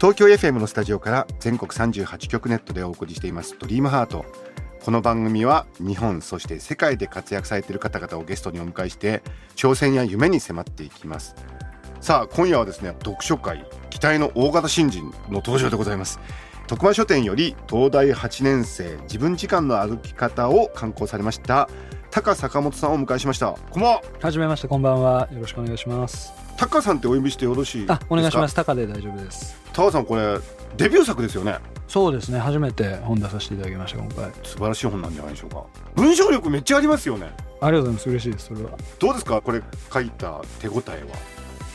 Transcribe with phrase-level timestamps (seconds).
[0.00, 3.54] 東京 FM のスタジオから全国38局ネットでお送りしています。
[3.58, 4.24] ドリームハート。
[4.82, 9.22] この番組は日本そして世界で活躍されている方々をゲストにお迎えして
[9.56, 11.34] 挑戦や夢に迫っていきます。
[12.00, 16.18] さあ今夜はですね読書会期待の大型新人の登場でございます。
[16.66, 21.68] 徳間書店より東大8年生自分時間の歩き方を刊行されました
[22.10, 23.52] 高坂本さんをお迎えしました。
[23.70, 24.02] こんばんは。
[24.20, 25.28] はじめましてこんばんは。
[25.30, 26.32] よろしくお願いします。
[26.56, 27.94] 高さんってお呼びしてよろしいですか？
[27.94, 28.54] あお願いします。
[28.54, 29.56] タカで大丈夫です。
[29.72, 30.38] 高さんこれ
[30.76, 31.58] デビュー作ですよね。
[31.86, 32.40] そうですね。
[32.40, 34.28] 初めて本出させていただきました今回。
[34.42, 35.64] 素晴らしい本なんじゃないでしょうか。
[35.94, 37.30] 文章力めっちゃありますよね。
[37.60, 38.10] ありがとうございます。
[38.10, 39.40] 嬉しいですそれは、どうですか？
[39.40, 41.16] これ書いた手応えは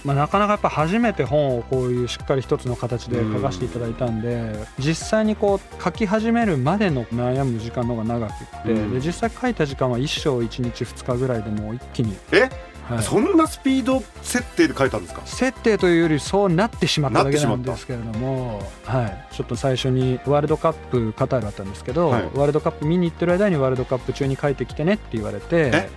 [0.05, 8.93] まあ、なかなかやっぱ初めて本をこういうしっかり一つの形で書かせていただいたんで実際にこう書き始めるまでの悩む時間の方が長くって、うん。
[8.93, 12.49] で実際書いた時間は1章1日2日ぐらいでもう一気に、え、
[12.87, 13.03] はい。
[13.03, 15.21] そんなスピード設定で書いたんですか？
[15.25, 22.23] 設定というよりそうなってしまっただけなんですけれども、はい、ちょっと最初にワールドカップカタールだったんですけど、はい。
[22.25, 25.89] ワールドカップ見に行ってる間にワールドカップ中に書いてきてねって言われてえ？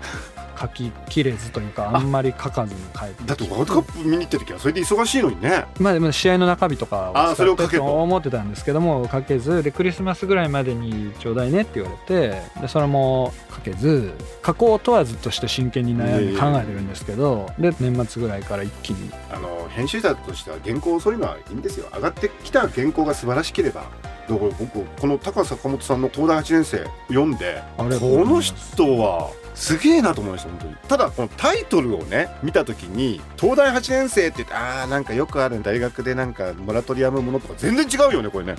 [0.61, 1.99] 書ききれずというかあ。
[1.99, 3.25] んまり書かずに書いて。
[3.25, 5.67] だってワールドカップ見に行った時はそれで忙しいのにね。
[5.79, 14.13] まあでも試合の中日とかを使ってそれを書けとと思ってたんですけども書けずでクリスマスぐらいまでにちょうだいねって言われてでそれも書けず
[14.45, 19.11] 書こうとはずっとして真剣に悩んで考えてるんですけどで年末ぐらいから一気に。
[19.31, 21.87] あの編集者としては原稿をそういうのはいいんですよ。
[21.95, 23.85] 上がってきた原稿が素晴らしければ
[24.29, 28.55] だから僕この高坂本さんの東大8年生読んでこの人
[28.99, 30.75] はすげえなと思いました本当に。
[30.89, 38.55] ただこのタイトルをね見た時に東大8年生って言ってああなんかよくある大学でなんかモラトリアムものとか全然違うよねこれね。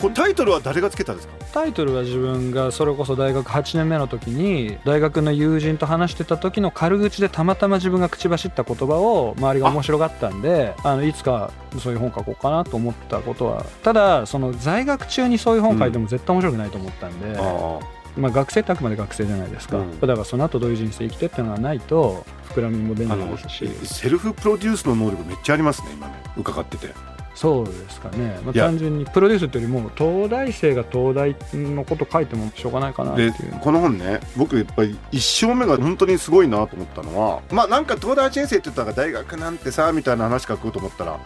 [0.00, 1.34] これタイトルは誰がつけたんですか？
[1.52, 13.64] タイトルは自分がそれこそ大学8年目の時に大学の友人と話してた時の軽口でたまたま自分が口走った言葉を周りが面白がったんであのいつかそういう本書こうかなと思ったことは。
[13.82, 17.78] ただその在学中にそういう本書いても絶対面白くないと思ったんで、あ
[18.16, 20.00] まあ、学生ってあくまで学生じゃないですか、うん。
[20.00, 23.68] だからその後どういう人生生きてっていうのがないと膨らみも出ないですし。
[23.84, 26.14] セルフプロデュースの能力めっちゃありますね今ね。
[26.36, 27.14] 伺ってて。
[27.34, 33.58] そうですかね、まあ、単純にプロデュースっていうよりも東大生が東大のこと書いてもしょうがないかなっていでう。
[33.60, 41.18] この本ね僕やっぱり一章目が本当にすごいなと思ったのはまあなんか東大1年生って言ったら大学なんてさみたいな話書くと思ったら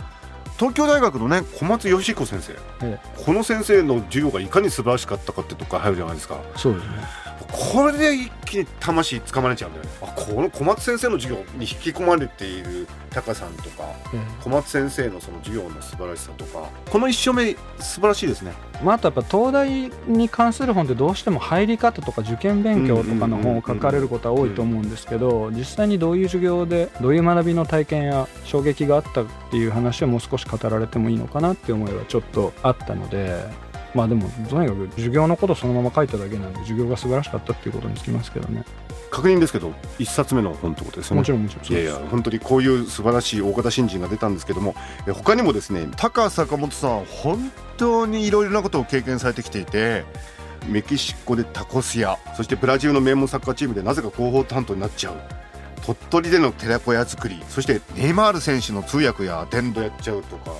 [0.58, 2.52] 東京大学のね小松義彦先生。
[2.82, 6.40] えこの先生の授業がいかに素晴らしかったかってとこから入るじゃないですか。
[6.56, 9.90] そうですねこれで一気に魂つかまれちゃうんだよね。
[10.02, 16.68] あこの小松先生の授業に引き込まれているタカさんとかえ小松先生のその授業の素晴らしさとか。
[16.90, 18.52] この一章目素晴らしいですね。
[18.80, 33.44] えまあ、あとやっぱ東大に関する本ってどうしても入り方とか受験勉強とかの本を書かれることは多いと思うんですけど実際にどういう授業でどういう学びの体験や衝撃があったっていう話をもう少し語られてもいいのかなっていう思いはちょっとあったので
[33.94, 38.64] まあでもとにかく授業のことそのまま書いただけなんで授業が素晴らしかったっていうことにつきますけどね。
[39.10, 41.20] 確認ですけど一冊目の本ってことですよね。
[41.20, 41.80] もちろんもちろん。
[41.80, 44.74] いやいや本当にこういう素晴らしい大型新人が出たんですけども
[45.06, 50.04] え他にもですね高坂本さん本当にいろいろなことを経験されてきていて
[50.68, 55.14] メキシコでタコス屋そしてブラジルの名門サッカーチームでなぜか広報担当になっちゃう。
[55.88, 60.52] 鳥取での寺子屋作りそしてネイマール選手の通訳やアテンドやっちゃうとか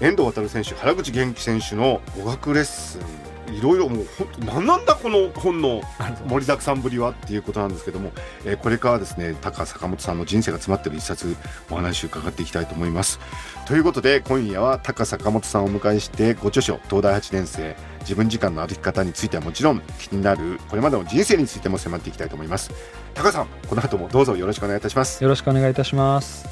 [0.00, 3.28] 遠藤航選手原口元気選手の語学レッスン。
[3.54, 5.80] いろいろもう本当何なんだこの本の
[6.28, 8.12] 盛りだくさんぶりはっていうことなんですけども、
[8.44, 11.34] えーこれからですね高坂本さんの人生が詰まっている一冊
[11.70, 13.18] お話を伺っていきたいと思います。
[13.66, 22.70] ということで今夜は高坂本さんをお迎えしてご著書東大8年生自分時間の歩き方についてはもちろん気になるこれまでの人生についても迫っていきたいと思います。
[23.14, 25.22] 高さんこの後もどうぞよろしくお願いいたします。
[25.22, 26.46] よろしくお願いいたします。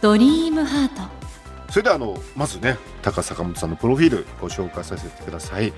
[0.00, 1.23] ドリームハート
[1.74, 5.72] それではあのまずね高坂本さんのプロフィールご紹介させてください。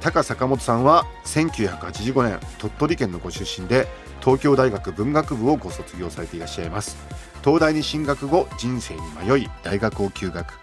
[0.00, 3.86] 高坂本さんは1985年鳥取県のご出身で
[4.22, 6.96] 東京大学文学部をご卒業されていらっしゃいます。
[7.44, 10.54] 東大に進学後人生に迷い大学を休学。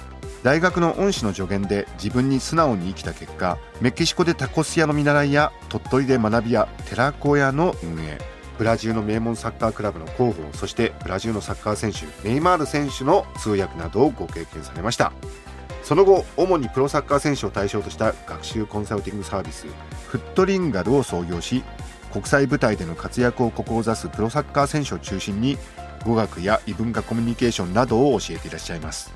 [0.42, 8.31] 大学の恩師の助言で自分に素直に生きた結果メキシコでタコス屋の見習いや鳥取で学び屋寺子屋の運営。
[8.62, 15.14] ブラジルの名門サッカークラブの広報そしてブラジルのサッカー選手ネイマール選手の通訳などをご経験されました。
[15.82, 19.66] その後主にプロサッカー選手を対象とした学習コンサルティングサービス
[20.10, 21.64] フットリンガルを創業し
[22.14, 25.58] 国際舞台での活躍を志すプロサッカー選手を中心に
[26.06, 29.12] 語学や異文化コミュニケーションなどを教えていらっしゃいます。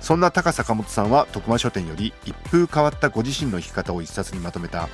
[0.00, 4.88] そんな高坂本さんは徳間書店より一風変わったご自身の生き方を一冊にまとめた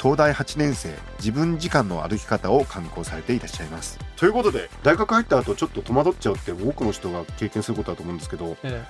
[0.00, 3.98] 東大8年生自分時間の歩き方を刊行されていらっしゃいます。
[4.16, 8.84] ということで大学入った後ちょっと戸惑っちゃうって多くの人が経験することだと思うんですけどえ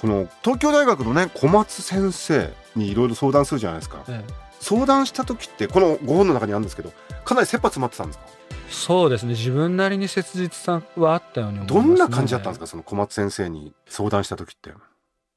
[0.00, 4.04] この東京大学のね小松先生にいろいろ相談するじゃないですか。
[4.08, 4.34] えええ。
[4.60, 6.92] 相談した時ってこのご本の中にあるんですけど
[7.24, 8.24] かなり切羽詰まってたんですか？
[8.70, 9.30] そうですね。
[9.30, 12.66] 自分なりに切実さはあったように思います、ね、どんな感じだったんですか？
[12.66, 14.70] その小松先生に相談した時って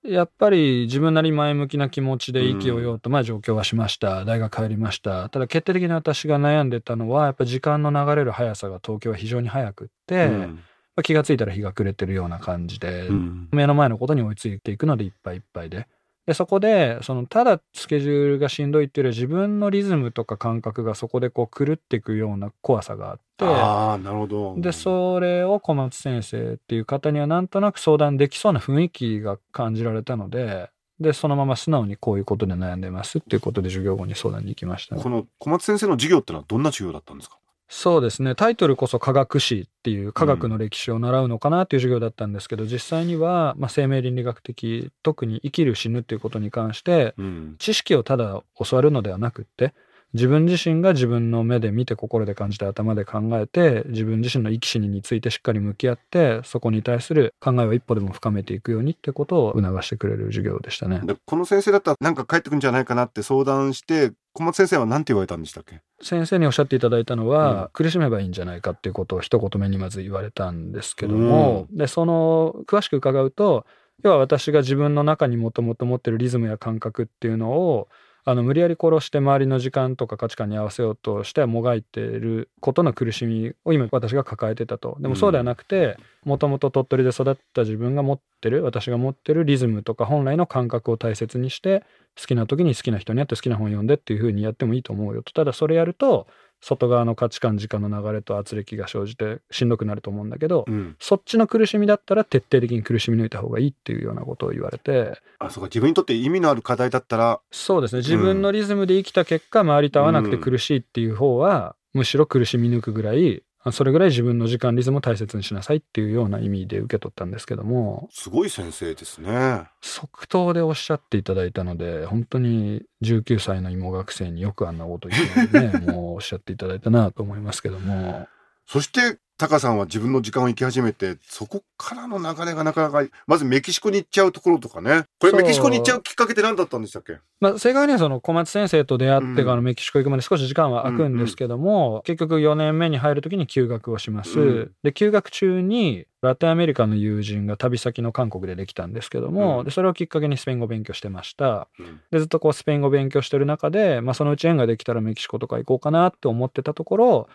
[0.08, 4.26] やっぱり自分なりに前向きな気持ちで意気揚々と、まあ上京はしました。
[4.26, 5.30] 大学入りました。
[5.30, 10.60] ただ決定的に私が悩んでたのはやっぱ時間の流れる速さが東京は非常に速くって、まうん。
[10.98, 13.50] あ気がついたら日が暮れてるような感じで、うん。
[13.52, 15.88] 目の前のことに追いついていくのでいっぱいいっぱいで。
[16.26, 24.56] でそこでそのただスケジュールがしんどいっていうよりは自分のリズムとか感覚がそこでこう狂っていくような怖さがあってああなるほど。
[24.58, 30.70] でそれを小松先生っていう方にはなんとなく相談できそうな雰囲気が感じられたので
[31.00, 35.04] でそのまま素直にこういうことで悩んでますっていうことで授業後に相談に行きましたね。
[35.04, 37.38] この小松先生の授業ってのはどんな授業だったんですか？
[37.78, 38.36] そうですね。
[38.36, 47.56] タイトルこそ科学史っていう科学の歴史を習うのかなっていう授業だったんですけど、実際には、まあ、生命倫理学的特に生きる死ぬっていうことに関してうん。
[47.60, 49.74] 知識をただ教わるのではなくって
[50.16, 61.02] 自分自身が自分の目で見て心で感じて頭で考えて自分自身の生き死にについてしっかり向き合ってそこに対する考えを一歩でも深めていくようにってことを促してくれる授業でしたね。
[61.04, 67.70] でこの先生だったらなんか帰ってくんじゃないかなって相談して小松先生は何て言われたんでしたっけ先生におっしゃっていただいたのは、うん。
[67.74, 73.66] 苦しめばいいんじゃないかっていうことを一言目にまず言われたんですけども、でその詳しく伺うと
[74.04, 77.88] 要は私が自分の中にもともと持ってるリズムや感覚っていうのを
[78.28, 84.98] あの無理やり殺して周りの時間とか価値観に合わせようとしてもがいていることの苦しみを今私が抱えてたと。
[85.00, 91.84] でもそうではなくてもともと鳥取で育った自分が持ってる私が持ってるリズムとか本来の感覚を大切にして
[92.20, 95.32] 好きな時に好きな人に会って好きな本読んでっていう風にやってもいいと思うよと。
[95.32, 96.26] ただそれやると
[96.66, 100.96] 外側の価値観時間の流れと圧力が生じてしんどくなると思うんだけど、うん。
[101.00, 105.22] そっちの苦しみだったら徹底的に苦しみ抜いた方がいいっていうようなことを言われて。
[105.38, 107.40] あそうか自分にとって意味のある課題だったら？
[107.52, 108.00] そうですね。
[108.00, 118.08] 自分のリズムで生きた結果周りと合わなくて苦しいっていう方は、むしろ苦しみ抜くぐらいあそれぐらい自分の時間リズムを大切にしなさいっていうような意味で受け取ったんですけども。
[118.12, 119.68] すごい先生ですね。
[119.82, 128.28] 即答でおっしゃっていただいたので本当に19歳の芋学生によくあんなこと言うのねもうおっしゃっていただいたなと思いますけども。
[128.68, 135.04] そしてタカさんは自分の時間を生き始めてそこからの流れがなかなかまずメキシコに行っちゃうところとかね。
[135.20, 137.18] これメキシコに行っちゃうきっかけって何だったんでしたっけ？
[137.42, 144.72] まあ、正確にはその小松先生と出会ってからうんメキシコ行くまで少し時間は空くんですけども、結局4年目に入る時に休学をします、うん。
[144.84, 149.66] で休学中にラテンアメリカの友人が旅先の韓国でできたんですけども、うん。
[149.66, 151.68] でそれをきっかけにスペイン語を勉強してました。
[151.78, 152.00] うん。
[152.10, 157.30] でずっとこうスペイン語を勉強してる中で、まあ、そのうち縁ができたらメキシコとか行こうかなって思ってたところ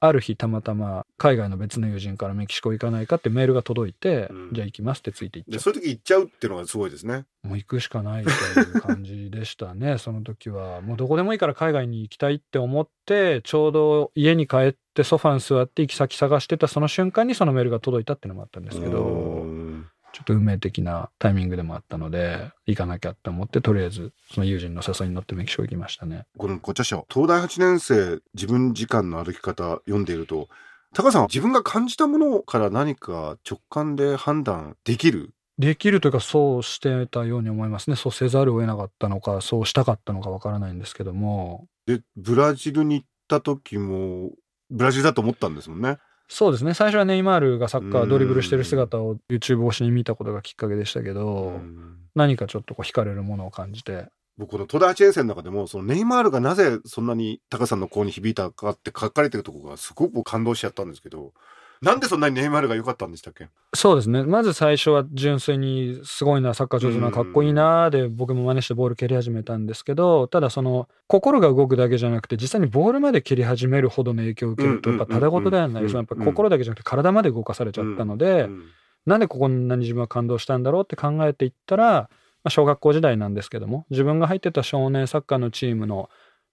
[0.00, 4.48] ある日たまたま海外の別の友人からメキシコ行かないかってメールが届いて、うん。
[4.52, 7.26] じゃあ行きますってついて行っちゃっでそういう時行っちゃうっていうのがすごいですね。
[7.42, 10.80] もう行くしかないという感じでしたね、 その時は。
[10.80, 19.69] もうどこでもいいから海外に行きたいって思って、ちょうど家に帰ってソファに座って行き先探してたその瞬間にそのメールが届いたっていうのもあったんですけうど、ん
[20.12, 26.26] ちょっと運命的なタイミングでもあったので、行かなきゃって思って、とりあえずその友人の誘いに乗ってメキシコ行きましたね。
[26.36, 30.48] このご著書東大8年生自分時間の歩き方読んでいると
[30.92, 35.30] タカさんは自分が感じたものから何か直感で判断できる？
[35.58, 37.96] できるというか、そうしてたように思いますね。
[37.96, 44.30] そうせざるを得なかったのか、そうしたかったのかわからないんですけども、でブラジルに行った時も
[44.70, 45.98] ブラジルだと思ったんですもんね
[46.32, 46.74] そうですね。
[46.74, 51.96] 最初はネイマールがサッカうんードリブルしてる姿を YouTube 越しに見たことがきっかけでしたけど、うん。
[52.14, 54.06] 何かちょっとこう惹かれるものを感じて。
[54.38, 61.34] 僕この東大8年生の中でもそのネイマールがなぜそんなにタカさんの子に響いたかって書かれてるところがすごく感動しちゃったんですけど
[61.82, 63.48] なんでそんなにネイマールが良かったんでしたっけ？
[63.74, 64.22] そうですね。
[64.22, 78.62] まず最初は純粋にすごいなサッカー上手なかっこいいなで僕も真似してボール蹴り始めたんですけどただその心が動くだけじゃなくて実際にボールまで蹴り始めるほどの影響を受けるとうんやっぱただ事ではないやっぱ心だけじゃなくて体まで動かされちゃったので、うん
[79.06, 82.08] なんでここんなに自分は感動したんだろうって考えていったら、ま
[82.44, 86.10] あ、小学校時代なんですけども自分が入ってた少年サッカーのチームの、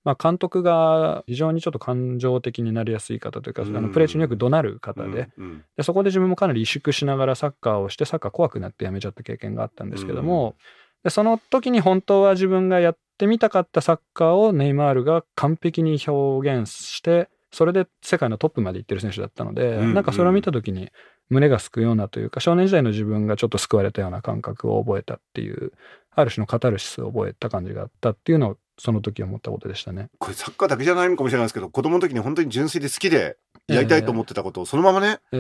[0.08, 3.76] まあ、監督が非常にちょっと感情的になりやすい方というか、うん。
[3.76, 10.56] あのプレー中によく怒鳴る方で,、うんでそこで自分もかなり萎縮しながらサッカーをしてサッカー怖くなってやめちゃった経験があったんですけども、
[11.04, 20.90] でその時に本当は自分がやってみたかったサッカーをネイマールが完璧に表現してそれで世界のトップまで行ってる選手だったので、うんなんかそれを見た時に
[21.30, 25.74] 胸がすくようなというか少年時代の自分がちょっと救われたような感覚を覚えたっていう
[26.12, 30.10] ある種のカタルシスを覚えた感じがあったっていうのをその時思ったことでしたね。
[30.20, 35.40] これサッカーだけじゃないのかもしれないですけど子供の時に本当に純粋で好きでやりたいと思ってたことをそのままねええ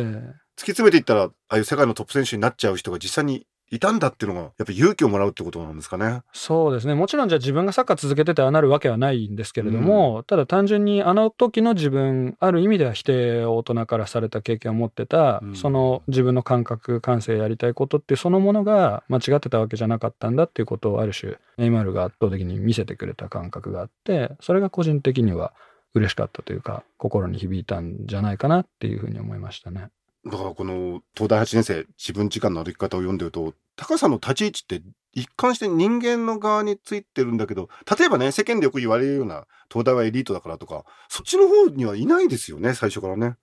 [0.57, 6.21] 突き詰めていったらああいう世界のトップ選手になっちゃう人が実際にいたんだっていうのがやっぱ勇気をもらうってことなんですかね。
[6.33, 25.53] そうですねもちろんじゃあ自分がサッカー続けててああなるわけはないんですけれども、ただ単純にあの時の自分ある意味では否定を大人からされた経験を持ってた、うんその自分の感覚感性やりたいことってそのものが間違ってたわけじゃなかったんだっていうことをある種ネイマールが圧倒的に見せてくれた感覚があってそれが個人的には
[25.93, 29.89] 嬉しかったというか心に響いたんじゃないかなっていうふうに思いましたね。
[30.29, 34.81] だからこの東大8年生自分時間の歩き方を読んでると高さんの立ち位置って
[35.13, 43.35] 一貫して人間の側についてるんだけど例えばね世間でよく言われるような東大はエリートだからとかそっちの方にはいないですよね最初からね。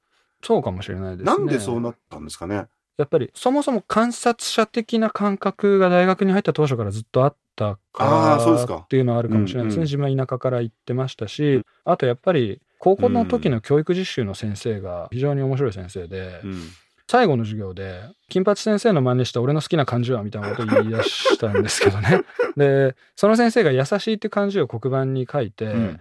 [0.42, 1.32] そうかもしれないですね。
[1.32, 2.66] なんでそうなったんですかね？
[2.96, 9.76] やっぱりそもそも観察者的な感覚が大学に入った当初からずっとあったあーそうですかからっていうのはあるかもしれないですね。
[9.76, 16.60] うんうん自分は田舎から行ってましたし、あとやっぱり高校の時の教育実習の先生が非常に面白い先生で、うん。
[17.06, 20.22] 最後の授業で金八先生の真似した俺の好きな漢字は？
[20.22, 22.22] みたいなことを言い出したんですけどね。
[22.56, 26.00] で、その先生が優しいって漢字を黒板に書いて、うん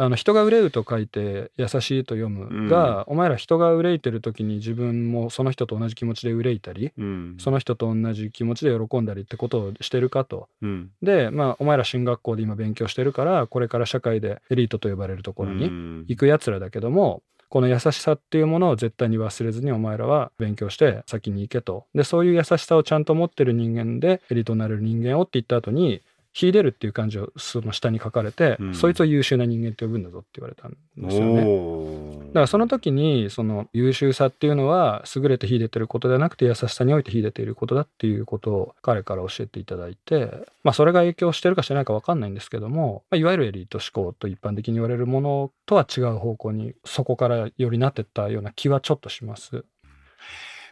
[0.00, 10.48] あの人が憂うと書いて優しいと読むが、お前ら人が憂いてる時に自分もその人と同じ気持ちで憂いたり、うんその人と同じ気持ちで喜んだりってことをしてるかと。
[10.62, 21.84] うんで、まあ、お前ら進学校で今勉強してるから、これから社会でエリートと呼ばれるところにうん行く奴らだけども、この優しさっていうものを絶対に忘れずにお前らは勉強して先に行けと。
[21.94, 26.00] で、そういう優しさをちゃんと持ってる人間でエリートになれる人間をって言った後に、
[26.40, 32.26] 秀でるっていう漢字をその下に書かれて、うんそいつを優秀な人間って呼ぶんだぞって言われたんですよね。
[32.28, 40.30] だからその時にその優秀さっていうのは優れて秀でてることではなくて優しさにおいて秀でていることだっていうことを彼から教えていただいて
[40.62, 49.64] まあそれが影響してるかしてないか分かんないんですけども、まあ、いわゆるエリート思考と一般的に言われるものとは違う方向にそこからよりなってったような気はちょっとします。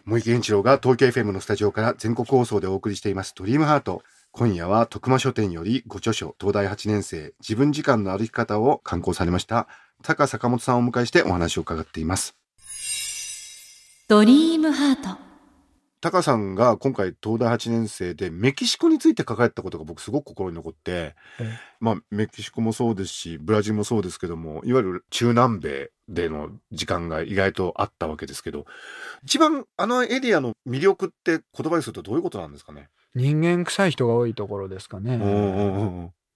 [0.04, 4.02] 森木源一郎が東京 FM のスタジオから全国放送でお送りしていますドリームハート
[4.38, 9.66] 今夜は徳間書店よりご著書東大8年生自分時間の歩き方を刊行されました
[10.04, 12.36] 高坂本さんをお迎えしてお話を伺っています。
[14.06, 15.18] ドリームハート。
[16.00, 21.58] 高さんが今回東大8年生でメキシコについて書かれたことが僕すごく心に残ってええ。
[21.80, 28.66] まあメキシコもそうですしブラジルもそうですけどもいわゆる中南米での時間が意外とあったわけですけど
[29.24, 32.88] 一番あのエリアの魅力って言葉にするとどういうことなんですかね？
[33.18, 35.18] 人間臭い人が多いところですかね。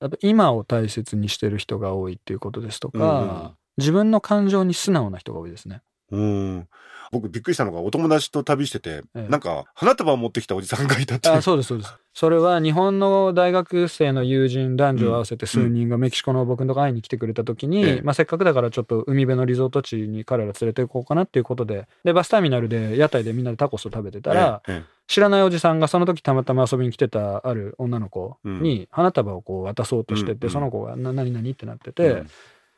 [0.01, 5.81] やっぱ今を大切にしてる人が多いっていうことですとか、うんうん自分の感情に素直な人が多いですね。
[6.13, 6.69] うん。
[7.13, 9.29] 僕びっくりしたのがお友達と旅してて、ええ。
[9.29, 11.35] なんか花束を持ってきたおじさんがいたっていう。
[11.35, 11.95] あそうですそうです。
[12.15, 18.01] それは日本の大学生の友人男女合わせて数人がメキシコの僕のとこ会いに来てくれた時に、ええ。
[18.03, 32.31] まあ、せっかくだからちょっと海辺のリゾート地に彼ら連れて行こうかなっていうことででバスターミナルで屋台でみんなでタコスを食べてたら、ええ知らないおじさんがその時たまたま遊びに来てたある女の子に花束をこう渡そうとしてて、うんその子が「な何々?」ってなってえて、うん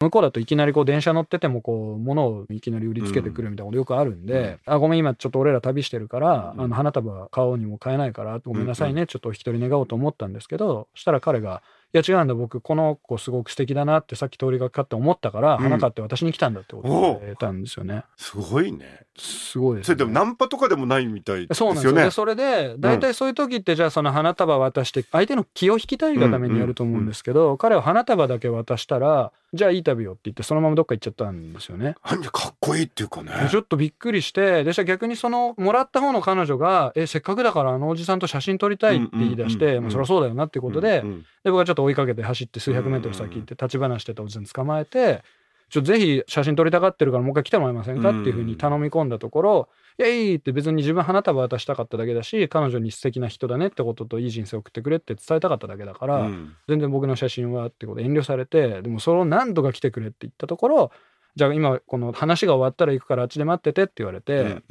[0.04, 6.64] 向こうだといきなりこう電車乗っててもこう物をいきなり売りつけてくるみたいなことよくあるんで、あごめん今ちょっと俺ら旅してるから、うん。
[6.64, 15.58] あの花束買おうにも買えないからごめんなさいね、ちょっとお引き取り願おうと思ったんですけどそしたら彼が「いや違うんだ僕この子すごく素敵だなってさっき通りがかって思ったから、うん。
[15.58, 18.04] 花買って私に来たんだ」ってことをたんですよね。
[18.16, 19.04] すごいね。
[19.16, 19.86] すごいです、ね。
[19.86, 21.92] それでもナンパとかでもないみたいですそうなんですよ。
[21.92, 22.00] ね。
[22.00, 31.94] よねそれで、大体そういう時って、じゃあその花束渡して、相手の気を引きたいがためにやると思うんですけど、彼は花束だけ渡したら、じゃあいい旅よって言って、そのままどっか行っちゃったんですよね。
[32.02, 33.30] かっこいいっていうかね。
[33.50, 45.22] ちょっとびっくりして、で逆にその、もらった方の彼女が、え、せっかくだからあのおじさんと写真撮りたいって言い出して、まあそりゃそうだよなっていうことで、うんうんで、僕はちょっと追いかけて走って数百メートル先行って立ち話してたおじさん捕まえて、
[45.70, 56.54] ちょぜひ写真撮りたがってるからもう一回来てもらえませんかっていうふうに頼み込んだところ、いやいいって別に自分花束渡したかっただけだし、彼女に素敵な人だねってことといい人生送ってくれって伝えたかっただけだから、うん。
[56.68, 60.92] 全然僕の写真はってことで遠慮されて、でもそれを何度か来てくれって言ったところ、
[61.36, 64.62] じゃあ今この話が終わったら行くからあっちで待っててって言われて、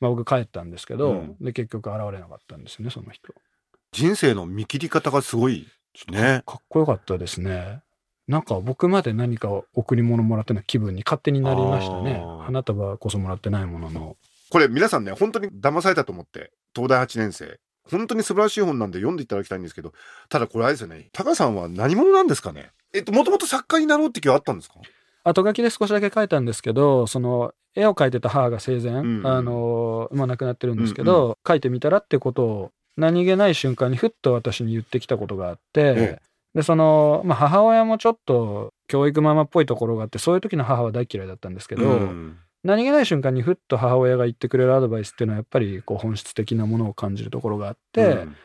[0.00, 1.36] まあ僕帰ったんですけど、うん。
[1.40, 3.34] で結局現れなかったんですよね、その人。
[3.92, 5.66] 人生の見切り方がすごい
[6.10, 6.42] ね。
[6.46, 7.80] かっこよかったですね。
[8.28, 12.22] なんか僕まで何か贈り物もらってない気分に勝手になりましたね。
[12.42, 14.16] 花束こそもらってないものの。
[14.50, 17.58] これ皆さんね本当に騙されたと思って東大8年生。
[17.90, 19.92] 本当に素晴らしい本なんで読んでいただきたいんですけど
[20.28, 21.08] ただこれあれですよね。
[21.12, 22.70] タカさんは何者なんですかね?
[22.94, 24.76] えっともともと作家になろうって気はあったんですか?
[25.24, 29.26] 後書きで少しだけ書いたんですけどその絵を描いてた母が生前、んうん。
[29.26, 36.22] あのもう亡くなってるんですけど、描いてみたらってことを何気ない瞬間にふっと私に言ってきたことがあって、え
[36.54, 42.36] でその、まあ、母親もちょっと教育ママっぽいところがあってそういう時の母は大嫌いだったんですけど、うん。
[42.62, 48.36] 何気ない瞬間にふっと母親が言ってくれるアドバイスっていうのはやっぱりこう本質的なものを感じるところがあって、うん。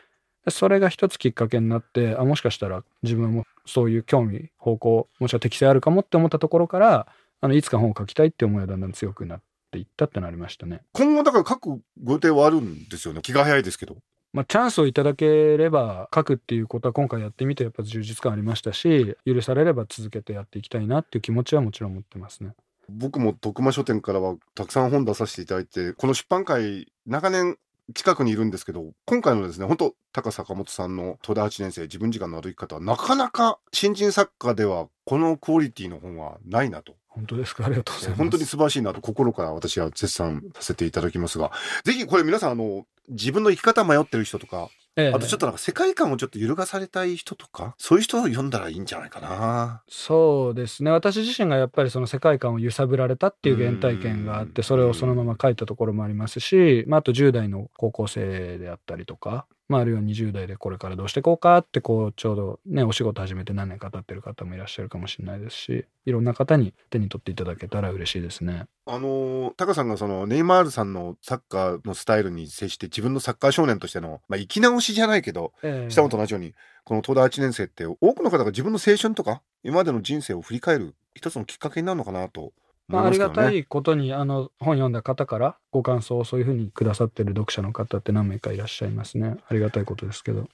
[0.44, 7.06] でそれが一つきっかけになってあもしかしたら自分もそういう興味方向もしくは適性あるかもって思ったところから
[7.40, 9.40] あのいつか本を書きたいって思いがだんだん強くなっ
[9.70, 10.80] ていったってなりましたね。
[10.92, 13.20] 今後だから書くご予定はあるんですよね。
[13.22, 13.98] 気が早いですけど
[14.32, 22.52] まあ、チャンスをいただければ書くっていうことは今回やってみてやっぱ充実感ありましたし許されれば続けてやっていきたいなっていう気持ちはもちろん持ってますね。
[22.90, 27.58] 僕も徳間書店からはたくさん本出させていただいてこの出版会長年
[27.94, 37.66] 近くにいるんですけど今回のですね本当高坂本さんの東大8年生自分時間の歩き方はなかなか新人作家ではこのクオリティの本はないなと本当ですか？
[37.66, 38.18] ありがとうございます。
[38.18, 41.50] 本当に素晴らしいなと心から私は絶賛させていただきますが。
[41.84, 45.08] ぜひこれ皆さんあの自分の生き方迷ってる人とかええ。
[45.14, 49.82] あとちょっとなんか世界観をちょっと揺るがされたい人とかそういう人を読んだらいいんじゃないかな。
[49.88, 50.90] そうですね。
[50.90, 68.64] 私自身がやっぱりその世界観を揺さぶられたっていう原体験があっうんてそれをそのまま書いたところもありますし、まあ、あと10代の高校生であったりとか、まあ、あるいは20代でこれからどうしていこうかってこうちょうどねお仕事始めて何年か経ってる方もいらっしゃるかもしれないですしいろんな方に手に取っていただけたら嬉しいですね。
[68.86, 82.52] あのタカさんがそのネイマールさんのサッカーのスタイルに接して自分のサッカー少年としての、まあ、生き直しじゃないけどしたのと同じようにこの東大1年生って多くの方が自分の青春とか今までの人生を振り返る一つのきっかけになるのかなと
[82.88, 83.18] まあ、あり。
[83.18, 89.36] がたいことにあの本読んだ方からご感想をそういうふうにくださってる読者の方って何名かいらっしゃいますね。
[89.48, 90.48] ありがたいことですけど。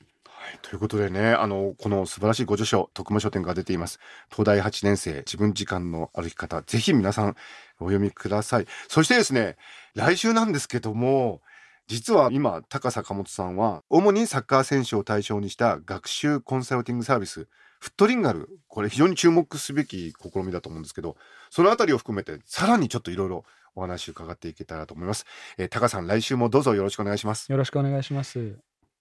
[0.45, 3.99] はい、ということでねあのこの素晴らしいご著書徳間書店が出ています。
[4.31, 7.37] 東大8年生自分時間の歩き方ぜひ皆さん
[7.81, 8.67] お読みください。
[8.89, 9.57] そしてですね
[9.95, 11.41] 来週なんですけども
[11.87, 17.49] 実は今高坂本さんは主にサッカー選手を対象にした学習コンサルティングサービス
[17.85, 18.49] フットリンガル。
[18.67, 21.17] これ非常に注目すべき試みだと思うんですけど
[21.55, 23.45] そのあたりを含めてさらにちょっといろいろ
[23.77, 25.25] お話伺っていけたらと思います、
[25.57, 28.59] えー、高さん来週もどうぞよろしくお願いしますよろしくお願いします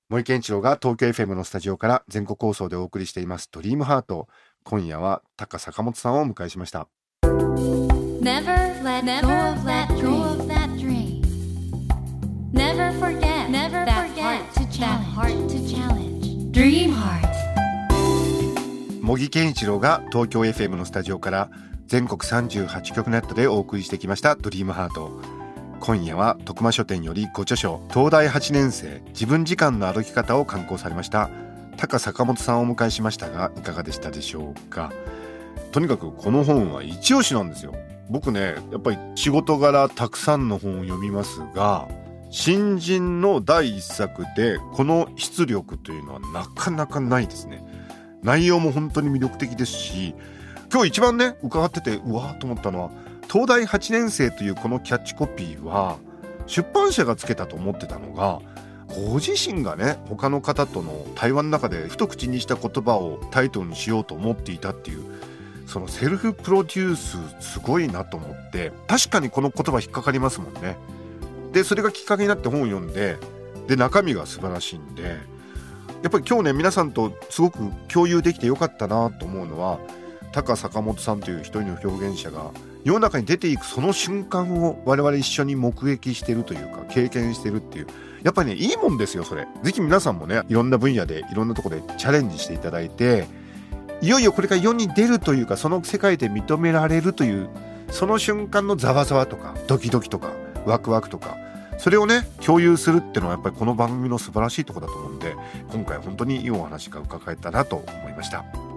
[0.07, 4.27] 森健一郎が東京 FM のスタジオから全国放送でお送りしています「ドリームハート
[4.65, 6.87] 今夜は高坂本さんをお迎えしました
[7.23, 9.87] Never let go of that
[10.77, 11.23] dream.
[12.53, 15.05] Never forget Never that heart to challenge.
[15.15, 16.51] heart to challenge.
[16.51, 17.33] Dream Heart.
[19.01, 21.49] 茂木健一郎が東京 FM のスタジオから
[21.87, 25.11] 全国38局ネットでお送りしてきました「ドリームハート。
[25.79, 31.29] 今夜は徳間書店よりご著書東大8年生自分時間の歩き方を刊行されました
[31.75, 34.93] 高坂本さんをお迎えしましたがいかがでしたでしょうか。
[35.73, 37.73] とにかくこの本は一押しなんですよ。
[38.09, 41.87] 僕ねやっぱり仕事柄たくさんの本を読みますが
[42.29, 47.63] 新人の第一作でこの出力というのはなかなかないですね。
[48.23, 50.15] 内容も本当に魅力的ですし
[50.73, 52.89] 今日一番ね伺っててうわーと思ったのは
[53.31, 55.99] 東大8年生というこのキャッチコピーは
[56.47, 58.41] 出版社がつけたと思ってたのが
[58.87, 65.03] ご自身がね他の方との対話の中でふと口にした言葉をタイトルにしようと思っていたっていう
[65.67, 70.75] そのセルフプロデュースすごいなと思って確かにこの言葉引っかかりますもんね。
[71.51, 73.17] でそれがきっかけになって本を読んで
[73.67, 79.77] で中身が素晴らしいんでやっぱり今日ね皆さんとすごく共有できてよかったなと思うのは
[80.33, 82.51] 高坂本さんという一人の表現者が
[82.83, 87.87] 世の中に出ていくその瞬間を我々一緒に目撃してるというか経験してるっていう。
[88.23, 89.45] やっぱりねいいもんですよそれ。
[89.63, 93.25] ぜひ皆さんもねいろんな分野でいろんなとこでチャレンジしていただいて
[94.01, 97.49] いよいよこれから世に出るというかその世界で認められるという
[97.91, 100.31] その瞬間のざわざわとかドキドキとか
[100.65, 101.37] ワクワクとか
[101.77, 105.35] それをね共有するっていうのはやっぱりこの番組の素晴らしいとこだと思うんで
[105.71, 108.72] 今回本当にいいお話が伺えたなと思いました。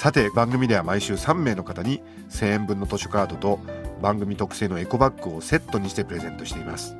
[0.00, 3.60] さて番組では毎週3名の方に1000円分の図書カードと
[4.00, 6.96] 番組特製のエコバッグをセットにしてプレゼントしています。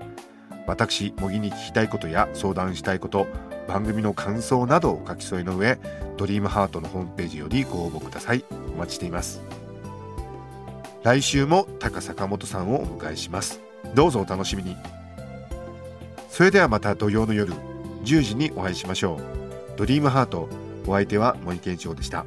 [0.67, 3.27] 私茂木に聞きたいことや相談したいこと
[3.67, 5.79] 番組の感想などを書き添えの上
[6.19, 8.45] ドリームハートのホームページよりご応募ください。
[8.75, 9.41] お待ちしています。
[11.03, 13.63] 来週も高坂本さんをお迎えします。
[13.95, 14.77] どうぞお楽しみに。
[16.29, 17.55] それではまた土曜の夜
[18.05, 19.79] 10時にお会いしましょう。
[19.79, 20.51] ドリームハート
[20.87, 22.27] お相手は森健一郎でした。